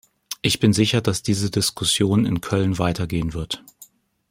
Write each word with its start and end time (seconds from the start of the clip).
Ich 0.41 0.59
bin 0.59 0.73
sicher, 0.73 0.99
dass 0.99 1.21
diese 1.21 1.51
Diskussion 1.51 2.25
in 2.25 2.41
Köln 2.41 2.79
weitergehen 2.79 3.35
wird. 3.35 3.63